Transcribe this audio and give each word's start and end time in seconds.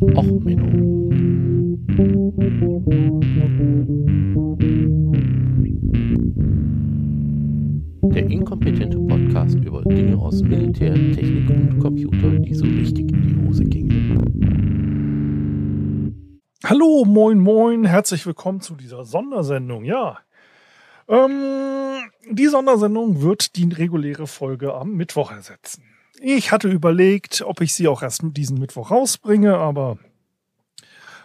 Och, 0.00 0.24
Menno. 0.24 1.10
Der 8.14 8.26
inkompetente 8.30 8.98
Podcast 8.98 9.56
über 9.56 9.82
Dinge 9.82 10.16
aus 10.16 10.42
Militär, 10.42 10.94
Technik 10.94 11.50
und 11.50 11.78
Computer, 11.80 12.30
die 12.30 12.54
so 12.54 12.64
richtig 12.64 13.12
in 13.12 13.22
die 13.22 13.46
Hose 13.46 13.64
gingen. 13.64 14.00
Hallo, 16.64 17.04
moin, 17.04 17.38
moin, 17.38 17.84
herzlich 17.84 18.24
willkommen 18.24 18.62
zu 18.62 18.76
dieser 18.76 19.04
Sondersendung. 19.04 19.84
Ja, 19.84 20.20
ähm, 21.08 22.10
die 22.30 22.46
Sondersendung 22.46 23.20
wird 23.20 23.56
die 23.56 23.70
reguläre 23.70 24.26
Folge 24.26 24.72
am 24.72 24.94
Mittwoch 24.94 25.30
ersetzen. 25.30 25.89
Ich 26.22 26.52
hatte 26.52 26.68
überlegt, 26.68 27.40
ob 27.40 27.62
ich 27.62 27.72
sie 27.72 27.88
auch 27.88 28.02
erst 28.02 28.20
diesen 28.22 28.58
Mittwoch 28.58 28.90
rausbringe, 28.90 29.56
aber 29.56 29.96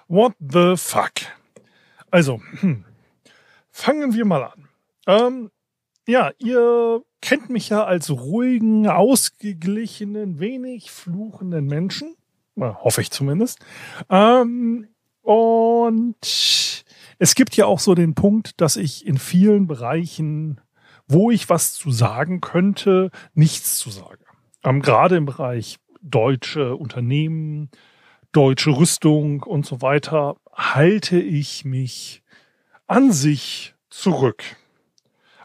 what 0.07 0.33
the 0.39 0.75
fuck? 0.77 1.11
Also, 2.11 2.39
hm, 2.61 2.85
fangen 3.69 4.13
wir 4.13 4.23
mal 4.23 4.43
an. 4.43 4.69
Ähm, 5.05 5.51
ja, 6.07 6.31
ihr 6.37 7.03
kennt 7.19 7.49
mich 7.49 7.67
ja 7.67 7.83
als 7.83 8.09
ruhigen, 8.09 8.87
ausgeglichenen, 8.87 10.39
wenig 10.39 10.91
fluchenden 10.91 11.65
Menschen. 11.65 12.15
Na, 12.55 12.79
hoffe 12.81 13.01
ich 13.01 13.11
zumindest. 13.11 13.59
Ähm, 14.09 14.87
und 15.23 16.15
es 17.19 17.35
gibt 17.35 17.57
ja 17.57 17.65
auch 17.65 17.79
so 17.79 17.95
den 17.95 18.15
Punkt, 18.15 18.61
dass 18.61 18.77
ich 18.77 19.05
in 19.05 19.17
vielen 19.17 19.67
Bereichen, 19.67 20.61
wo 21.05 21.31
ich 21.31 21.49
was 21.49 21.73
zu 21.73 21.91
sagen 21.91 22.39
könnte, 22.39 23.11
nichts 23.33 23.77
zu 23.77 23.89
sagen 23.89 24.25
ähm, 24.65 24.81
gerade 24.81 25.15
im 25.15 25.25
Bereich 25.25 25.77
deutsche 26.01 26.75
Unternehmen, 26.75 27.69
deutsche 28.31 28.71
Rüstung 28.71 29.43
und 29.43 29.65
so 29.65 29.81
weiter, 29.81 30.35
halte 30.51 31.19
ich 31.19 31.63
mich 31.63 32.23
an 32.87 33.11
sich 33.11 33.75
zurück. 33.89 34.43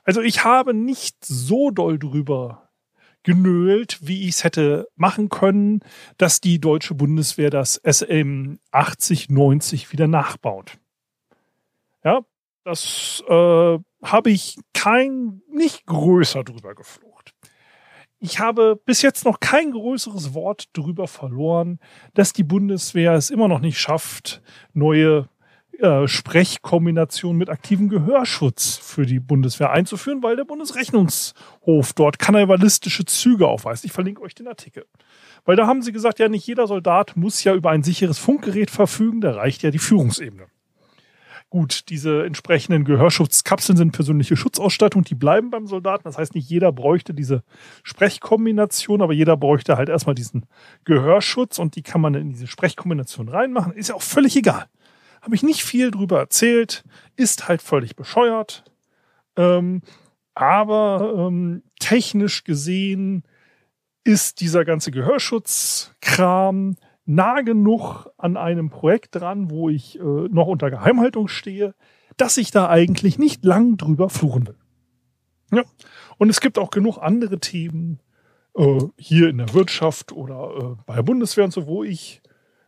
Also 0.04 0.22
ich 0.22 0.44
habe 0.44 0.74
nicht 0.74 1.24
so 1.24 1.70
doll 1.70 1.98
drüber 1.98 2.68
genölt, 3.22 3.98
wie 4.00 4.22
ich 4.22 4.36
es 4.36 4.44
hätte 4.44 4.88
machen 4.96 5.28
können, 5.28 5.80
dass 6.16 6.40
die 6.40 6.58
deutsche 6.58 6.94
Bundeswehr 6.94 7.50
das 7.50 7.80
SM 7.84 8.56
8090 8.72 9.92
wieder 9.92 10.08
nachbaut. 10.08 10.78
Ja, 12.02 12.22
das 12.64 13.22
äh, 13.28 13.78
habe 14.02 14.30
ich 14.30 14.56
kein, 14.72 15.42
nicht 15.52 15.84
größer 15.84 16.44
drüber 16.44 16.74
geflucht 16.74 17.09
ich 18.20 18.38
habe 18.38 18.80
bis 18.84 19.02
jetzt 19.02 19.24
noch 19.24 19.40
kein 19.40 19.72
größeres 19.72 20.34
Wort 20.34 20.68
darüber 20.74 21.08
verloren, 21.08 21.80
dass 22.14 22.32
die 22.32 22.44
Bundeswehr 22.44 23.14
es 23.14 23.30
immer 23.30 23.48
noch 23.48 23.60
nicht 23.60 23.80
schafft, 23.80 24.42
neue 24.74 25.28
äh, 25.78 26.06
Sprechkombinationen 26.06 27.38
mit 27.38 27.48
aktivem 27.48 27.88
Gehörschutz 27.88 28.77
für 28.77 29.06
die 29.06 29.20
Bundeswehr 29.20 29.70
einzuführen, 29.70 30.22
weil 30.22 30.36
der 30.36 30.44
Bundesrechnungshof 30.44 31.94
dort 31.94 32.18
kannibalistische 32.18 33.06
Züge 33.06 33.48
aufweist. 33.48 33.86
Ich 33.86 33.92
verlinke 33.92 34.20
euch 34.20 34.34
den 34.34 34.48
Artikel. 34.48 34.84
Weil 35.46 35.56
da 35.56 35.66
haben 35.66 35.80
sie 35.80 35.92
gesagt, 35.92 36.18
ja, 36.18 36.28
nicht 36.28 36.46
jeder 36.46 36.66
Soldat 36.66 37.16
muss 37.16 37.42
ja 37.42 37.55
über 37.55 37.70
ein 37.70 37.82
sicheres 37.82 38.18
Funkgerät 38.18 38.70
verfügen, 38.70 39.22
da 39.22 39.32
reicht 39.32 39.62
ja 39.62 39.70
die 39.70 39.78
Führungsebene. 39.78 40.46
Gut, 41.50 41.88
diese 41.88 42.24
entsprechenden 42.24 42.84
Gehörschutzkapseln 42.84 43.76
sind 43.76 43.90
persönliche 43.90 44.36
Schutzausstattung, 44.36 45.02
die 45.02 45.16
bleiben 45.16 45.50
beim 45.50 45.66
Soldaten. 45.66 46.04
Das 46.04 46.16
heißt, 46.16 46.36
nicht 46.36 46.48
jeder 46.48 46.70
bräuchte 46.70 47.12
diese 47.12 47.42
Sprechkombination, 47.82 49.02
aber 49.02 49.12
jeder 49.12 49.36
bräuchte 49.36 49.76
halt 49.76 49.88
erstmal 49.88 50.14
diesen 50.14 50.46
Gehörschutz 50.84 51.58
und 51.58 51.74
die 51.74 51.82
kann 51.82 52.00
man 52.00 52.14
in 52.14 52.28
diese 52.28 52.46
Sprechkombination 52.46 53.28
reinmachen. 53.28 53.72
Ist 53.72 53.88
ja 53.88 53.96
auch 53.96 54.02
völlig 54.02 54.36
egal. 54.36 54.66
Habe 55.22 55.34
ich 55.34 55.42
nicht 55.42 55.64
viel 55.64 55.90
drüber 55.90 56.20
erzählt, 56.20 56.84
ist 57.16 57.48
halt 57.48 57.62
völlig 57.62 57.96
bescheuert. 57.96 58.62
Ähm, 59.36 59.83
aber 60.34 61.14
ähm, 61.16 61.64
technisch 61.80 62.44
gesehen 62.44 63.24
ist 64.05 64.40
dieser 64.40 64.64
ganze 64.64 64.92
Gehörschutzkram 64.92 66.77
nah 67.10 67.40
genug 67.40 68.06
an 68.18 68.36
einem 68.36 68.70
Projekt 68.70 69.16
dran, 69.16 69.50
wo 69.50 69.68
ich 69.68 69.98
äh, 69.98 70.02
noch 70.02 70.46
unter 70.46 70.70
Geheimhaltung 70.70 71.26
stehe, 71.26 71.74
dass 72.16 72.36
ich 72.36 72.52
da 72.52 72.68
eigentlich 72.68 73.18
nicht 73.18 73.44
lang 73.44 73.76
drüber 73.76 74.08
fluchen 74.08 74.46
will. 74.46 74.58
Ja. 75.52 75.64
Und 76.18 76.30
es 76.30 76.40
gibt 76.40 76.58
auch 76.58 76.70
genug 76.70 76.98
andere 76.98 77.40
Themen 77.40 77.98
äh, 78.56 78.78
hier 78.96 79.28
in 79.28 79.38
der 79.38 79.52
Wirtschaft 79.54 80.12
oder 80.12 80.76
äh, 80.78 80.82
bei 80.86 80.94
der 80.94 81.02
Bundeswehr 81.02 81.44
und 81.44 81.52
so, 81.52 81.66
wo 81.66 81.82
ich 81.82 82.22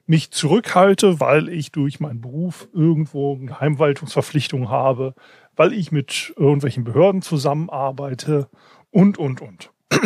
mich 0.06 0.32
zurückhalte, 0.32 1.20
weil 1.20 1.48
ich 1.48 1.70
durch 1.70 2.00
meinen 2.00 2.20
Beruf 2.20 2.68
irgendwo 2.72 3.36
Geheimhaltungsverpflichtungen 3.36 4.68
habe, 4.68 5.14
weil 5.54 5.72
ich 5.72 5.92
mit 5.92 6.32
irgendwelchen 6.36 6.82
Behörden 6.82 7.22
zusammenarbeite 7.22 8.48
und, 8.90 9.18
und, 9.18 9.40
und. 9.40 9.70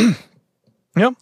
ja, 0.94 1.12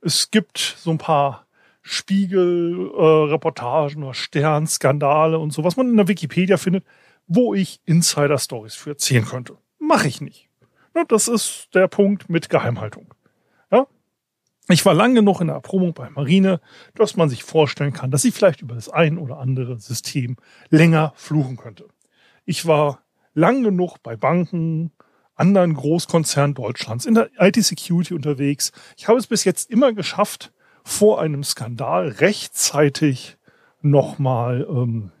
es 0.00 0.30
gibt 0.30 0.58
so 0.58 0.92
ein 0.92 0.98
paar 0.98 1.46
Spiegel-Reportagen 1.82 4.02
äh, 4.02 4.04
oder 4.04 4.14
Stern-Skandale 4.14 5.38
und 5.38 5.52
so, 5.52 5.64
was 5.64 5.76
man 5.76 5.88
in 5.88 5.96
der 5.96 6.08
Wikipedia 6.08 6.56
findet, 6.56 6.84
wo 7.26 7.54
ich 7.54 7.80
Insider-Stories 7.86 8.74
für 8.74 8.90
erzählen 8.90 9.24
könnte. 9.24 9.56
Mache 9.78 10.08
ich 10.08 10.20
nicht. 10.20 10.48
Ja, 10.94 11.04
das 11.04 11.28
ist 11.28 11.68
der 11.74 11.88
Punkt 11.88 12.28
mit 12.28 12.50
Geheimhaltung. 12.50 13.14
Ja? 13.70 13.86
Ich 14.68 14.84
war 14.84 14.94
lange 14.94 15.14
genug 15.14 15.40
in 15.40 15.46
der 15.46 15.56
Erprobung 15.56 15.94
bei 15.94 16.10
Marine, 16.10 16.60
dass 16.94 17.16
man 17.16 17.28
sich 17.28 17.44
vorstellen 17.44 17.92
kann, 17.92 18.10
dass 18.10 18.24
ich 18.24 18.34
vielleicht 18.34 18.62
über 18.62 18.74
das 18.74 18.88
ein 18.88 19.18
oder 19.18 19.38
andere 19.38 19.78
System 19.78 20.36
länger 20.68 21.12
fluchen 21.16 21.56
könnte. 21.56 21.86
Ich 22.44 22.66
war 22.66 23.02
lang 23.34 23.62
genug 23.62 23.98
bei 24.02 24.16
Banken, 24.16 24.92
anderen 25.34 25.74
Großkonzernen 25.74 26.54
Deutschlands 26.54 27.06
in 27.06 27.14
der 27.14 27.30
IT-Security 27.38 28.14
unterwegs. 28.14 28.72
Ich 28.96 29.08
habe 29.08 29.18
es 29.18 29.26
bis 29.26 29.44
jetzt 29.44 29.70
immer 29.70 29.92
geschafft, 29.92 30.52
vor 30.90 31.20
einem 31.20 31.44
Skandal 31.44 32.08
rechtzeitig 32.08 33.38
nochmal 33.80 34.66
ähm, 34.68 35.12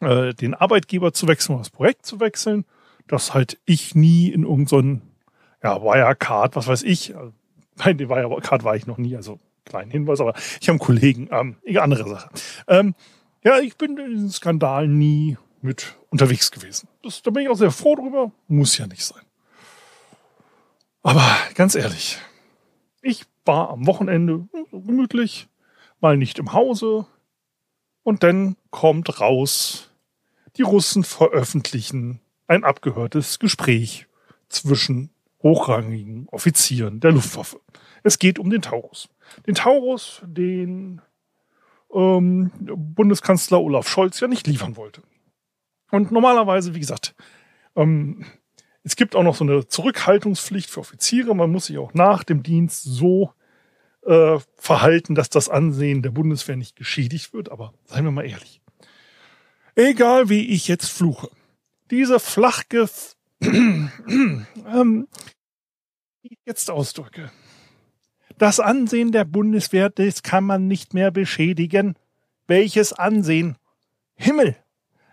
äh, 0.00 0.32
den 0.32 0.54
Arbeitgeber 0.54 1.12
zu 1.12 1.28
wechseln, 1.28 1.58
das 1.58 1.68
Projekt 1.68 2.06
zu 2.06 2.20
wechseln, 2.20 2.64
dass 3.06 3.34
halt 3.34 3.60
ich 3.66 3.94
nie 3.94 4.30
in 4.30 4.44
irgendeinen 4.44 5.02
ja, 5.62 5.82
Wirecard, 5.82 6.56
was 6.56 6.66
weiß 6.66 6.82
ich, 6.84 7.14
also, 7.14 7.32
nein, 7.76 7.98
den 7.98 8.08
Wirecard 8.08 8.64
war 8.64 8.76
ich 8.76 8.86
noch 8.86 8.96
nie, 8.96 9.14
also 9.14 9.38
kleinen 9.66 9.90
Hinweis, 9.90 10.20
aber 10.20 10.34
ich 10.60 10.68
habe 10.68 10.72
einen 10.72 10.78
Kollegen, 10.78 11.28
ähm, 11.30 11.56
andere 11.78 12.08
Sache. 12.08 12.30
Ähm, 12.66 12.94
ja, 13.44 13.58
ich 13.58 13.76
bin 13.76 13.98
in 13.98 14.10
diesem 14.10 14.30
Skandal 14.30 14.88
nie 14.88 15.36
mit 15.60 15.96
unterwegs 16.08 16.50
gewesen. 16.50 16.88
Das, 17.02 17.20
da 17.22 17.30
bin 17.30 17.42
ich 17.42 17.50
auch 17.50 17.56
sehr 17.56 17.70
froh 17.70 17.94
drüber, 17.94 18.32
muss 18.48 18.78
ja 18.78 18.86
nicht 18.86 19.04
sein. 19.04 19.22
Aber 21.02 21.36
ganz 21.54 21.74
ehrlich, 21.74 22.18
ich 23.02 23.26
war 23.44 23.70
am 23.70 23.86
Wochenende 23.86 24.48
gemütlich, 24.72 25.48
mal 26.00 26.16
nicht 26.16 26.38
im 26.38 26.52
Hause. 26.52 27.06
Und 28.02 28.22
dann 28.22 28.56
kommt 28.70 29.20
raus, 29.20 29.90
die 30.56 30.62
Russen 30.62 31.04
veröffentlichen 31.04 32.20
ein 32.46 32.64
abgehörtes 32.64 33.38
Gespräch 33.38 34.06
zwischen 34.48 35.10
hochrangigen 35.42 36.28
Offizieren 36.30 37.00
der 37.00 37.12
Luftwaffe. 37.12 37.60
Es 38.02 38.18
geht 38.18 38.38
um 38.38 38.50
den 38.50 38.62
Taurus. 38.62 39.08
Den 39.46 39.54
Taurus, 39.54 40.22
den 40.26 41.00
ähm, 41.92 42.50
Bundeskanzler 42.58 43.60
Olaf 43.60 43.88
Scholz 43.88 44.20
ja 44.20 44.28
nicht 44.28 44.46
liefern 44.46 44.76
wollte. 44.76 45.02
Und 45.90 46.12
normalerweise, 46.12 46.74
wie 46.74 46.80
gesagt, 46.80 47.14
ähm, 47.76 48.24
es 48.84 48.96
gibt 48.96 49.16
auch 49.16 49.22
noch 49.22 49.34
so 49.34 49.44
eine 49.44 49.66
Zurückhaltungspflicht 49.66 50.70
für 50.70 50.80
Offiziere. 50.80 51.34
Man 51.34 51.50
muss 51.50 51.66
sich 51.66 51.78
auch 51.78 51.94
nach 51.94 52.22
dem 52.22 52.42
Dienst 52.42 52.82
so 52.82 53.32
äh, 54.06 54.38
verhalten, 54.56 55.14
dass 55.14 55.30
das 55.30 55.48
Ansehen 55.48 56.02
der 56.02 56.10
Bundeswehr 56.10 56.56
nicht 56.56 56.76
geschädigt 56.76 57.32
wird. 57.32 57.50
Aber 57.50 57.72
seien 57.86 58.04
wir 58.04 58.10
mal 58.12 58.26
ehrlich. 58.26 58.60
Egal 59.74 60.28
wie 60.28 60.46
ich 60.48 60.68
jetzt 60.68 60.90
fluche. 60.90 61.30
Diese 61.90 62.20
flachge 62.20 62.88
ähm, 63.40 65.08
jetzt 66.44 66.70
ausdrücke. 66.70 67.32
Das 68.36 68.60
Ansehen 68.60 69.12
der 69.12 69.24
Bundeswehr, 69.24 69.88
das 69.88 70.22
kann 70.22 70.44
man 70.44 70.66
nicht 70.66 70.92
mehr 70.92 71.10
beschädigen. 71.10 71.96
Welches 72.46 72.92
Ansehen? 72.92 73.56
Himmel! 74.14 74.56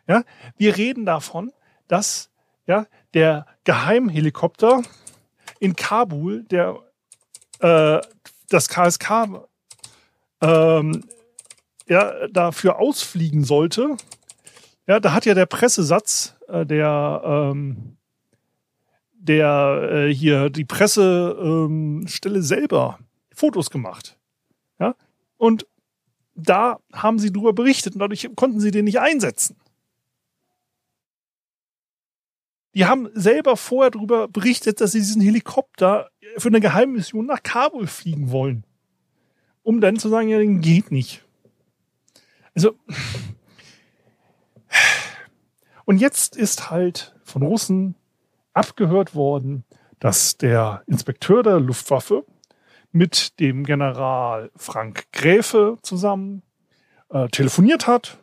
Ja, 0.07 0.23
wir 0.57 0.75
reden 0.75 1.05
davon, 1.05 1.53
dass 1.87 2.31
ja, 2.67 2.85
der 3.13 3.45
Geheimhelikopter 3.63 4.81
in 5.59 5.75
Kabul, 5.75 6.43
der 6.43 6.79
äh, 7.59 7.99
das 8.49 8.67
KSK 8.67 9.47
ähm, 10.41 11.03
ja, 11.87 12.27
dafür 12.27 12.79
ausfliegen 12.79 13.43
sollte, 13.43 13.97
ja, 14.87 14.99
da 14.99 15.13
hat 15.13 15.25
ja 15.25 15.33
der 15.33 15.45
Pressesatz, 15.45 16.35
äh, 16.47 16.65
der, 16.65 17.21
ähm, 17.23 17.97
der 19.13 19.89
äh, 19.89 20.13
hier 20.13 20.49
die 20.49 20.65
Pressestelle 20.65 22.37
ähm, 22.37 22.41
selber 22.41 22.99
Fotos 23.33 23.69
gemacht. 23.69 24.17
Ja, 24.79 24.95
und 25.37 25.67
da 26.35 26.79
haben 26.91 27.19
sie 27.19 27.31
darüber 27.31 27.53
berichtet 27.53 27.93
und 27.93 27.99
dadurch 27.99 28.29
konnten 28.35 28.59
sie 28.59 28.71
den 28.71 28.85
nicht 28.85 28.99
einsetzen. 28.99 29.55
Die 32.73 32.85
haben 32.85 33.09
selber 33.13 33.57
vorher 33.57 33.91
darüber 33.91 34.27
berichtet, 34.27 34.79
dass 34.79 34.93
sie 34.93 34.99
diesen 34.99 35.21
Helikopter 35.21 36.09
für 36.37 36.47
eine 36.47 36.61
Geheimmission 36.61 37.25
nach 37.25 37.43
Kabul 37.43 37.87
fliegen 37.87 38.31
wollen. 38.31 38.65
Um 39.63 39.81
dann 39.81 39.97
zu 39.97 40.09
sagen, 40.09 40.29
ja, 40.29 40.39
den 40.39 40.61
geht 40.61 40.91
nicht. 40.91 41.23
Also, 42.55 42.75
und 45.85 45.97
jetzt 45.97 46.35
ist 46.37 46.69
halt 46.69 47.15
von 47.23 47.43
Russen 47.43 47.95
abgehört 48.53 49.15
worden, 49.15 49.63
dass 49.99 50.37
der 50.37 50.83
Inspekteur 50.87 51.43
der 51.43 51.59
Luftwaffe 51.59 52.25
mit 52.91 53.39
dem 53.39 53.63
General 53.63 54.51
Frank 54.55 55.11
Gräfe 55.11 55.77
zusammen 55.81 56.41
äh, 57.09 57.27
telefoniert 57.27 57.87
hat 57.87 58.17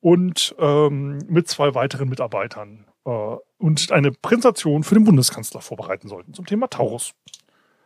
und 0.00 0.54
ähm, 0.58 1.18
mit 1.28 1.48
zwei 1.48 1.74
weiteren 1.74 2.08
Mitarbeitern 2.08 2.86
äh, 3.04 3.36
und 3.58 3.92
eine 3.92 4.12
Präsentation 4.12 4.84
für 4.84 4.94
den 4.94 5.04
Bundeskanzler 5.04 5.60
vorbereiten 5.60 6.08
sollten 6.08 6.34
zum 6.34 6.46
Thema 6.46 6.68
Taurus. 6.68 7.12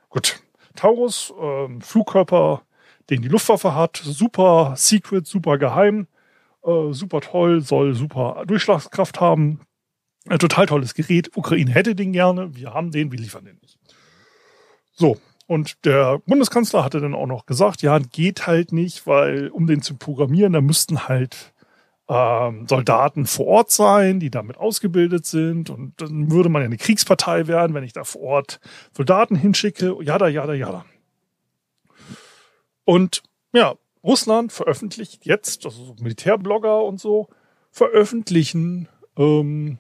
Gut, 0.08 0.40
Taurus, 0.76 1.32
äh, 1.40 1.80
Flugkörper, 1.80 2.62
den 3.10 3.22
die 3.22 3.28
Luftwaffe 3.28 3.74
hat, 3.74 4.00
super 4.02 4.74
secret, 4.76 5.26
super 5.26 5.58
geheim, 5.58 6.06
äh, 6.64 6.92
super 6.92 7.20
toll, 7.20 7.60
soll 7.60 7.94
super 7.94 8.44
Durchschlagskraft 8.46 9.20
haben. 9.20 9.60
Ein 10.26 10.38
total 10.38 10.66
tolles 10.66 10.94
Gerät. 10.94 11.36
Ukraine 11.36 11.70
hätte 11.72 11.94
den 11.94 12.12
gerne, 12.12 12.54
wir 12.56 12.72
haben 12.72 12.90
den, 12.90 13.12
wir 13.12 13.18
liefern 13.18 13.44
den 13.44 13.58
nicht. 13.60 13.78
So, 14.92 15.18
und 15.46 15.84
der 15.84 16.18
Bundeskanzler 16.26 16.84
hatte 16.84 17.00
dann 17.00 17.14
auch 17.14 17.26
noch 17.26 17.46
gesagt, 17.46 17.82
ja, 17.82 17.98
geht 17.98 18.46
halt 18.46 18.72
nicht, 18.72 19.06
weil 19.06 19.48
um 19.48 19.66
den 19.66 19.82
zu 19.82 19.96
programmieren, 19.96 20.54
da 20.54 20.60
müssten 20.60 21.06
halt 21.06 21.52
ähm, 22.08 22.66
Soldaten 22.68 23.26
vor 23.26 23.46
Ort 23.46 23.70
sein, 23.70 24.20
die 24.20 24.30
damit 24.30 24.58
ausgebildet 24.58 25.26
sind. 25.26 25.70
Und 25.70 26.00
dann 26.00 26.30
würde 26.30 26.48
man 26.48 26.62
ja 26.62 26.66
eine 26.66 26.76
Kriegspartei 26.76 27.46
werden, 27.46 27.74
wenn 27.74 27.84
ich 27.84 27.92
da 27.92 28.04
vor 28.04 28.22
Ort 28.22 28.60
Soldaten 28.92 29.36
hinschicke. 29.36 29.96
Jada, 30.02 30.28
jada, 30.28 30.52
jada. 30.52 30.84
Und 32.84 33.22
ja, 33.52 33.74
Russland 34.02 34.52
veröffentlicht 34.52 35.24
jetzt, 35.24 35.64
also 35.64 35.84
so 35.84 35.96
Militärblogger 36.00 36.84
und 36.84 37.00
so, 37.00 37.28
veröffentlichen 37.70 38.88
ähm, 39.16 39.78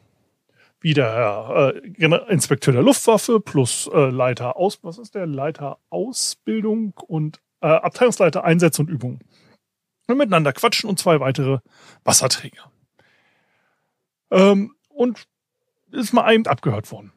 wie 0.80 0.94
der 0.94 1.72
äh, 1.98 2.32
Inspekteur 2.32 2.72
der 2.72 2.82
Luftwaffe 2.82 3.40
plus 3.40 3.88
äh, 3.92 4.10
Leiter 4.10 4.56
aus, 4.56 4.78
was 4.82 4.98
ist 4.98 5.14
der 5.14 5.26
Leiter 5.26 5.78
Ausbildung 5.90 6.94
und 7.06 7.40
äh, 7.60 7.66
Abteilungsleiter 7.66 8.44
Einsätze 8.44 8.82
und 8.82 8.90
Übungen 8.90 9.20
und 10.06 10.18
miteinander 10.18 10.52
quatschen 10.52 10.88
und 10.88 10.98
zwei 10.98 11.20
weitere 11.20 11.58
Wasserträger. 12.04 12.70
Ähm, 14.30 14.74
und 14.88 15.26
ist 15.90 16.12
mal 16.12 16.32
eben 16.32 16.46
abgehört 16.46 16.90
worden. 16.90 17.12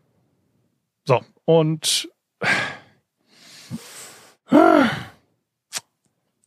So, 1.06 1.22
und 1.45 2.10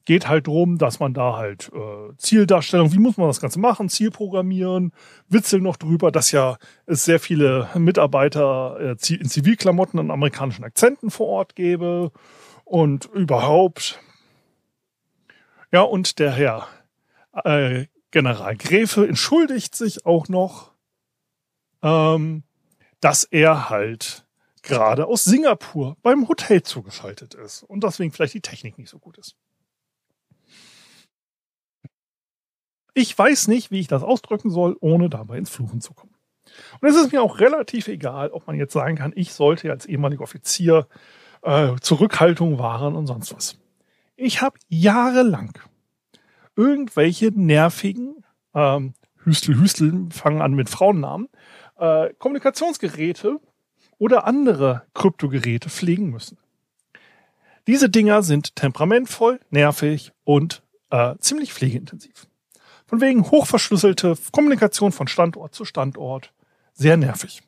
geht 0.04 0.28
halt 0.28 0.46
drum, 0.46 0.78
dass 0.78 0.98
man 0.98 1.14
da 1.14 1.37
halt 1.37 1.70
äh, 1.72 2.16
Zieldarstellung, 2.16 2.93
wie 2.93 2.98
muss 2.98 3.16
man 3.16 3.28
das 3.28 3.40
Ganze 3.40 3.60
machen, 3.60 3.88
Ziel 3.88 4.10
programmieren, 4.10 4.93
witzeln 5.28 5.62
noch 5.62 5.76
drüber, 5.76 6.10
dass 6.10 6.32
ja 6.32 6.56
es 6.86 7.04
sehr 7.04 7.20
viele 7.20 7.69
Mitarbeiter 7.76 8.76
äh, 8.81 9.14
in 9.14 9.28
Zivilklamotten 9.28 10.00
und 10.00 10.10
amerikanischen 10.10 10.64
Akzenten 10.64 11.10
vor 11.10 11.28
Ort 11.28 11.54
gäbe 11.54 12.10
und 12.64 13.06
überhaupt 13.06 14.00
ja, 15.72 15.82
und 15.82 16.19
der 16.19 16.32
Herr 16.32 16.69
äh, 17.44 17.87
General 18.11 18.56
Gräfe 18.56 19.06
entschuldigt 19.06 19.75
sich 19.75 20.05
auch 20.05 20.28
noch, 20.28 20.72
ähm, 21.82 22.43
dass 23.00 23.25
er 23.25 23.70
halt 23.70 24.26
gerade 24.62 25.06
aus 25.06 25.25
Singapur 25.25 25.96
beim 26.02 26.28
Hotel 26.28 26.62
zugeschaltet 26.62 27.34
ist 27.34 27.62
und 27.62 27.84
deswegen 27.84 28.12
vielleicht 28.12 28.34
die 28.34 28.40
Technik 28.40 28.78
nicht 28.78 28.90
so 28.90 28.99
gut 28.99 29.17
ist. 29.19 29.37
Ich 32.94 33.17
weiß 33.17 33.49
nicht, 33.49 33.70
wie 33.70 33.81
ich 33.81 33.87
das 33.87 34.02
ausdrücken 34.02 34.50
soll, 34.50 34.76
ohne 34.81 35.08
dabei 35.08 35.38
ins 35.38 35.50
Fluchen 35.50 35.81
zu 35.81 35.94
kommen. 35.94 36.14
Und 36.81 36.88
es 36.88 36.96
ist 36.96 37.12
mir 37.12 37.22
auch 37.22 37.38
relativ 37.38 37.88
egal, 37.88 38.31
ob 38.31 38.46
man 38.46 38.56
jetzt 38.56 38.72
sagen 38.72 38.96
kann, 38.96 39.12
ich 39.14 39.32
sollte 39.32 39.70
als 39.70 39.87
ehemaliger 39.87 40.22
Offizier 40.22 40.88
äh, 41.43 41.76
Zurückhaltung 41.81 42.58
wahren 42.58 42.96
und 42.96 43.06
sonst 43.06 43.34
was. 43.34 43.56
Ich 44.22 44.43
habe 44.43 44.58
jahrelang 44.69 45.58
irgendwelche 46.55 47.31
nervigen, 47.34 48.22
ähm, 48.55 48.93
Hüstel, 49.25 49.58
Hüstel 49.58 50.08
fangen 50.11 50.43
an 50.43 50.52
mit 50.52 50.69
Frauennamen, 50.69 51.31
äh, 51.78 52.12
Kommunikationsgeräte 52.19 53.40
oder 53.96 54.26
andere 54.26 54.82
Kryptogeräte 54.93 55.70
pflegen 55.70 56.11
müssen. 56.11 56.37
Diese 57.67 57.88
Dinger 57.88 58.22
sind 58.22 58.56
temperamentvoll, 58.56 59.40
nervig 59.49 60.12
und 60.25 60.62
äh, 60.90 61.17
ziemlich 61.20 61.55
pflegeintensiv. 61.55 62.26
Von 62.84 63.00
wegen 63.00 63.31
hochverschlüsselte 63.31 64.19
Kommunikation 64.32 64.93
von 64.93 65.08
Standort 65.08 65.55
zu 65.55 65.64
Standort, 65.64 66.34
sehr 66.75 66.99
nervig. 66.99 67.40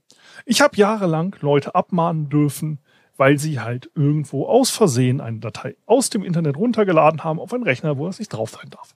Ich 0.47 0.63
habe 0.63 0.79
jahrelang 0.79 1.37
Leute 1.41 1.75
abmahnen 1.75 2.31
dürfen, 2.31 2.79
weil 3.17 3.39
sie 3.39 3.61
halt 3.61 3.91
irgendwo 3.95 4.47
aus 4.47 4.71
Versehen 4.71 5.21
eine 5.21 5.39
Datei 5.39 5.77
aus 5.87 6.11
dem 6.11 6.25
Internet 6.25 6.57
runtergeladen 6.57 7.25
haben 7.25 7.39
auf 7.41 7.53
einen 7.53 7.65
Rechner, 7.65 7.99
wo 7.99 8.09
es 8.09 8.19
nicht 8.19 8.33
drauf 8.33 8.51
sein 8.51 8.71
darf. 8.71 8.95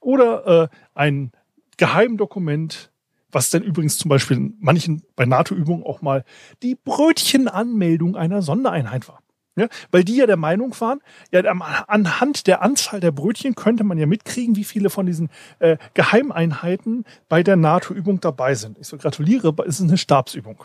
Oder 0.00 0.46
äh, 0.64 0.68
ein 0.94 1.32
Geheimdokument, 1.76 2.90
was 3.30 3.50
dann 3.50 3.62
übrigens 3.62 3.98
zum 3.98 4.08
Beispiel 4.08 4.36
in 4.36 4.56
manchen 4.60 5.02
bei 5.14 5.26
NATO-Übungen 5.26 5.84
auch 5.84 6.00
mal 6.00 6.24
die 6.62 6.74
Brötchenanmeldung 6.74 8.16
einer 8.16 8.42
Sondereinheit 8.42 9.08
war. 9.08 9.20
Ja, 9.58 9.68
weil 9.90 10.04
die 10.04 10.16
ja 10.16 10.26
der 10.26 10.36
Meinung 10.36 10.78
waren, 10.80 11.00
ja, 11.32 11.40
anhand 11.40 12.46
der 12.46 12.60
Anzahl 12.60 13.00
der 13.00 13.10
Brötchen 13.10 13.54
könnte 13.54 13.84
man 13.84 13.96
ja 13.96 14.04
mitkriegen, 14.04 14.54
wie 14.54 14.64
viele 14.64 14.90
von 14.90 15.06
diesen 15.06 15.30
äh, 15.60 15.78
Geheimeinheiten 15.94 17.04
bei 17.30 17.42
der 17.42 17.56
NATO-Übung 17.56 18.20
dabei 18.20 18.54
sind. 18.54 18.78
Ich 18.78 18.86
so 18.86 18.98
gratuliere, 18.98 19.54
es 19.66 19.80
ist 19.80 19.88
eine 19.88 19.96
Stabsübung. 19.96 20.62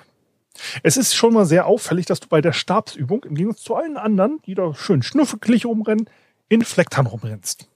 Es 0.84 0.98
ist 0.98 1.16
schon 1.16 1.34
mal 1.34 1.46
sehr 1.46 1.66
auffällig, 1.66 2.06
dass 2.06 2.20
du 2.20 2.28
bei 2.28 2.42
der 2.42 2.54
Stabsübung, 2.54 3.24
im 3.24 3.36
Gegensatz 3.36 3.64
zu 3.64 3.76
allen 3.76 3.98
anderen, 3.98 4.40
die 4.46 4.56
da 4.56 4.74
schön 4.74 5.02
schnuffelig 5.02 5.66
rumrennen, 5.66 6.10
in 6.50 6.62
Flecktarn 6.62 7.08
rumrennst. 7.08 7.70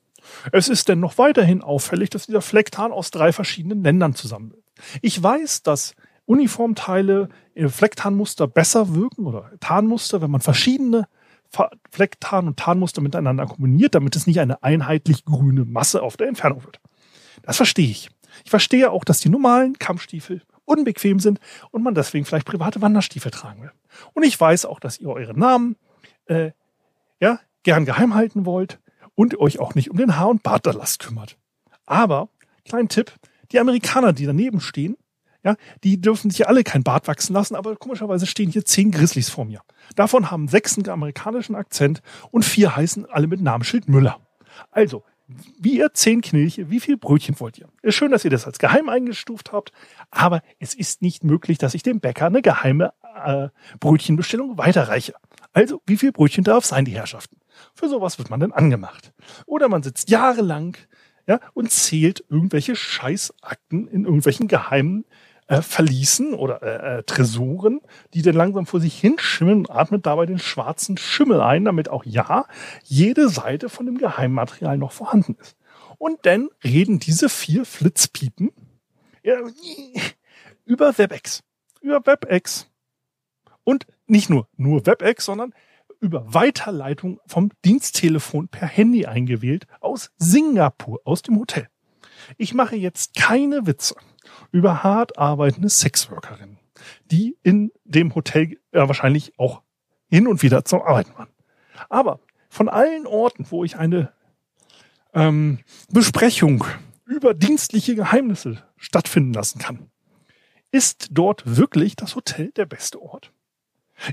Es 0.52 0.68
ist 0.68 0.90
denn 0.90 1.00
noch 1.00 1.18
weiterhin 1.18 1.62
auffällig, 1.62 2.10
dass 2.10 2.26
dieser 2.26 2.42
Flecktarn 2.42 2.92
aus 2.92 3.12
drei 3.12 3.32
verschiedenen 3.32 3.84
Ländern 3.84 4.16
zusammen 4.16 4.52
wird. 4.52 4.64
Ich 5.02 5.22
weiß, 5.22 5.64
dass 5.64 5.96
Uniformteile 6.26 7.30
im 7.54 7.70
Flecktarnmuster 7.70 8.48
besser 8.48 8.96
wirken 8.96 9.26
oder 9.26 9.52
Tarnmuster, 9.60 10.22
wenn 10.22 10.32
man 10.32 10.42
verschiedene 10.42 11.08
Flecktarn 11.92 12.48
und 12.48 12.58
Tarnmuster 12.58 13.02
miteinander 13.02 13.46
kombiniert, 13.46 13.96
damit 13.96 14.16
es 14.16 14.28
nicht 14.28 14.40
eine 14.40 14.62
einheitlich 14.64 15.24
grüne 15.24 15.64
Masse 15.64 16.02
auf 16.02 16.18
der 16.18 16.28
Entfernung 16.28 16.64
wird. 16.66 16.80
Das 17.44 17.58
verstehe 17.58 17.90
ich. 17.90 18.10
Ich 18.44 18.50
verstehe 18.50 18.92
auch, 18.92 19.06
dass 19.06 19.20
die 19.20 19.30
normalen 19.30 19.80
Kampfstiefel 19.80 20.42
unbequem 20.66 21.20
sind 21.20 21.40
und 21.72 21.84
man 21.84 21.96
deswegen 21.96 22.26
vielleicht 22.26 22.46
private 22.46 22.82
Wanderstiefel 22.82 23.32
tragen 23.32 23.64
will. 23.64 23.72
Und 24.14 24.24
ich 24.24 24.40
weiß 24.40 24.66
auch, 24.66 24.80
dass 24.80 25.00
ihr 25.00 25.10
euren 25.10 25.40
Namen 25.40 25.76
äh, 26.26 26.52
ja, 27.20 27.40
gern 27.64 27.86
geheim 27.86 28.14
halten 28.14 28.46
wollt 28.46 28.80
und 29.16 29.40
euch 29.40 29.60
auch 29.60 29.76
nicht 29.76 29.90
um 29.92 29.98
den 29.98 30.18
Haar- 30.18 30.30
und 30.30 30.44
Barterlass 30.44 30.98
kümmert. 31.00 31.38
Aber, 31.86 32.30
kleinen 32.66 32.90
Tipp, 32.90 33.14
die 33.52 33.60
Amerikaner, 33.60 34.14
die 34.14 34.26
daneben 34.26 34.60
stehen, 34.60 34.98
ja, 35.44 35.56
die 35.84 36.02
dürfen 36.02 36.32
sich 36.32 36.40
ja 36.40 36.48
alle 36.48 36.64
kein 36.64 36.84
Bart 36.84 37.08
wachsen 37.08 37.34
lassen, 37.34 37.56
aber 37.56 37.76
komischerweise 37.76 38.26
stehen 38.26 38.50
hier 38.50 38.66
zehn 38.66 38.90
Grizzlies 38.90 39.30
vor 39.30 39.46
mir. 39.46 39.62
Davon 39.96 40.32
haben 40.32 40.48
sechs 40.48 40.76
einen 40.76 40.90
amerikanischen 40.90 41.56
Akzent 41.56 42.02
und 42.32 42.44
vier 42.44 42.76
heißen 42.76 43.06
alle 43.06 43.28
mit 43.28 43.42
Namensschild 43.42 43.88
Müller. 43.88 44.20
Also, 44.72 45.04
wie 45.28 45.78
ihr 45.78 45.94
zehn 45.94 46.22
Knilche, 46.22 46.70
wie 46.70 46.80
viel 46.80 46.98
Brötchen 46.98 47.40
wollt 47.40 47.58
ihr? 47.58 47.68
Ist 47.82 47.96
schön, 47.96 48.12
dass 48.12 48.24
ihr 48.26 48.32
das 48.32 48.46
als 48.46 48.60
geheim 48.60 48.90
eingestuft 48.90 49.52
habt, 49.52 49.72
aber 50.12 50.42
es 50.60 50.74
ist 50.74 51.02
nicht 51.02 51.24
möglich, 51.24 51.58
dass 51.58 51.74
ich 51.74 51.84
dem 51.84 52.00
Bäcker 52.00 52.28
eine 52.28 52.42
geheime 52.42 52.94
äh, 53.24 53.50
Brötchenbestellung 53.80 54.58
weiterreiche. 54.58 55.14
Also, 55.54 55.82
wie 55.86 55.98
viel 55.98 56.12
Brötchen 56.12 56.44
darf 56.44 56.66
sein, 56.66 56.86
die 56.86 56.92
Herrschaften? 56.92 57.38
Für 57.74 57.88
sowas 57.88 58.18
wird 58.18 58.30
man 58.30 58.40
dann 58.40 58.52
angemacht. 58.52 59.14
Oder 59.46 59.70
man 59.70 59.84
sitzt 59.84 60.10
jahrelang 60.10 60.78
ja, 61.28 61.40
und 61.54 61.72
zählt 61.72 62.24
irgendwelche 62.30 62.76
Scheißakten 62.76 63.88
in 63.88 64.06
irgendwelchen 64.06 64.48
geheimen 64.48 65.06
äh, 65.48 65.62
Verließen 65.62 66.34
oder 66.34 66.64
äh, 66.64 66.98
äh, 66.98 67.04
Tresoren, 67.04 67.82
die 68.14 68.22
dann 68.22 68.36
langsam 68.36 68.66
vor 68.66 68.80
sich 68.80 69.00
hinschimmeln 69.00 69.60
und 69.60 69.70
atmet 69.70 70.06
dabei 70.06 70.26
den 70.26 70.40
schwarzen 70.40 70.98
Schimmel 70.98 71.42
ein, 71.42 71.66
damit 71.66 71.90
auch 71.90 72.04
ja 72.04 72.46
jede 72.84 73.30
Seite 73.30 73.70
von 73.70 73.86
dem 73.86 73.98
Geheimmaterial 73.98 74.78
noch 74.78 74.92
vorhanden 74.92 75.36
ist. 75.40 75.56
Und 75.98 76.26
dann 76.26 76.50
reden 76.64 77.00
diese 77.00 77.30
vier 77.30 77.66
Flitzpiepen 77.66 78.52
ja, 79.24 79.40
über 80.66 80.98
WebEx. 80.98 81.44
Über 81.82 82.06
WebEx. 82.06 82.68
Und 83.64 83.88
nicht 84.08 84.30
nur, 84.30 84.48
nur 84.58 84.86
WebEx, 84.86 85.26
sondern 85.26 85.54
über 86.00 86.34
Weiterleitung 86.34 87.20
vom 87.26 87.52
Diensttelefon 87.64 88.50
per 88.50 88.68
Handy 88.68 89.06
eingewählt 89.06 89.66
aus 89.80 90.12
Singapur, 90.18 91.02
aus 91.06 91.22
dem 91.22 91.40
Hotel. 91.40 91.68
Ich 92.38 92.54
mache 92.54 92.76
jetzt 92.76 93.16
keine 93.16 93.68
Witze 93.68 93.96
über 94.52 94.84
hart 94.84 95.18
arbeitende 95.18 95.70
Sexworkerinnen, 95.70 96.60
die 97.06 97.38
in 97.44 97.72
dem 97.84 98.14
Hotel 98.16 98.58
äh, 98.72 98.88
wahrscheinlich 98.88 99.38
auch 99.38 99.62
hin 100.08 100.28
und 100.28 100.44
wieder 100.44 100.66
zum 100.66 100.82
Arbeiten 100.82 101.14
waren. 101.18 101.30
Aber 101.90 102.20
von 102.50 102.70
allen 102.70 103.06
Orten, 103.06 103.46
wo 103.50 103.64
ich 103.64 103.78
eine 103.78 104.14
ähm, 105.14 105.60
Besprechung 105.90 106.64
über 107.06 107.34
dienstliche 107.34 107.96
Geheimnisse 107.96 108.64
stattfinden 108.78 109.34
lassen 109.34 109.60
kann, 109.60 109.90
ist 110.72 111.08
dort 111.12 111.44
wirklich 111.58 111.96
das 111.96 112.16
Hotel 112.16 112.52
der 112.52 112.66
beste 112.66 113.02
Ort. 113.02 113.32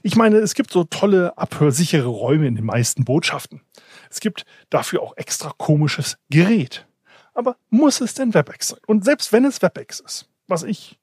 Ich 0.02 0.14
meine, 0.14 0.38
es 0.38 0.54
gibt 0.54 0.72
so 0.72 0.84
tolle 0.84 1.36
abhörsichere 1.36 2.06
Räume 2.06 2.46
in 2.46 2.54
den 2.54 2.64
meisten 2.64 3.04
Botschaften. 3.04 3.62
Es 4.10 4.20
gibt 4.20 4.44
dafür 4.70 5.02
auch 5.02 5.16
extra 5.16 5.52
komisches 5.56 6.18
Gerät. 6.30 6.86
Aber 7.34 7.56
muss 7.70 8.00
es 8.00 8.14
denn 8.14 8.34
WebEx 8.34 8.68
sein? 8.68 8.80
Und 8.86 9.04
selbst 9.04 9.32
wenn 9.32 9.44
es 9.44 9.62
WebEx 9.62 10.00
ist, 10.00 10.28
was 10.48 10.62
ich 10.62 10.98